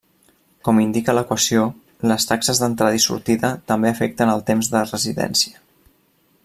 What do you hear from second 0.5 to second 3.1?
Com indica l'equació, les taxes d'entrada i